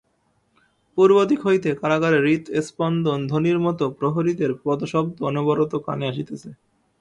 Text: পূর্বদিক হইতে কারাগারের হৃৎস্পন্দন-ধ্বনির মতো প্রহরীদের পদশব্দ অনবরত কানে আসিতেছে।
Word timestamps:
পূর্বদিক 0.97 1.39
হইতে 1.45 1.69
কারাগারের 1.81 2.23
হৃৎস্পন্দন-ধ্বনির 2.25 3.59
মতো 3.59 3.83
প্রহরীদের 3.91 4.51
পদশব্দ 4.63 5.15
অনবরত 5.23 5.73
কানে 5.85 6.05
আসিতেছে। 6.07 6.49